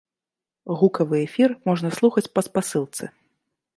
[0.79, 3.03] Гукавы эфір можна слухаць па спасылцы.